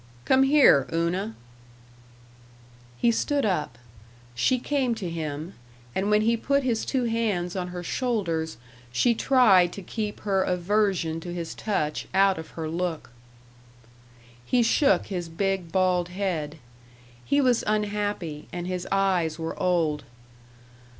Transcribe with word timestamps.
Come 0.25 0.41
here, 0.41 0.87
Una." 0.91 1.35
He 2.97 3.11
stood 3.11 3.45
up. 3.45 3.77
She 4.33 4.57
came 4.57 4.95
to 4.95 5.07
him, 5.11 5.53
and 5.93 6.09
when 6.09 6.21
he 6.23 6.35
put 6.35 6.63
his 6.63 6.85
two 6.85 7.03
hands 7.03 7.55
on 7.55 7.67
her 7.67 7.83
shoulders 7.83 8.57
she 8.91 9.13
tried 9.13 9.71
to 9.73 9.83
keep 9.83 10.21
her 10.21 10.41
aversion 10.41 11.19
to 11.19 11.31
his 11.31 11.53
touch 11.53 12.07
out 12.15 12.39
of 12.39 12.49
her 12.57 12.67
look. 12.67 13.11
He 14.43 14.63
shook 14.63 15.05
his 15.05 15.29
big, 15.29 15.71
bald 15.71 16.09
head. 16.09 16.57
He 17.23 17.39
was 17.39 17.63
unhappy 17.67 18.47
and 18.51 18.65
his 18.65 18.87
eyes 18.91 19.37
were 19.37 19.55
old. 19.61 20.03